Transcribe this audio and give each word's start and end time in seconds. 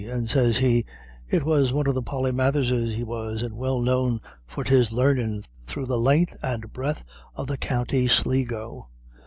And 0.09 0.27
sez 0.27 0.57
he, 0.57 0.83
it 1.29 1.43
was 1.45 1.71
one 1.71 1.85
of 1.85 1.93
the 1.93 2.01
Polymatherses 2.01 2.95
he 2.95 3.03
was, 3.03 3.43
and 3.43 3.55
well 3.55 3.79
known 3.79 4.19
for 4.47 4.63
his 4.63 4.91
larnin' 4.91 5.43
through 5.67 5.85
the 5.85 5.99
len'th 5.99 6.35
and 6.41 6.73
breadth 6.73 7.05
of 7.35 7.45
the 7.45 7.55
county 7.57 8.07
Sligo. 8.07 8.89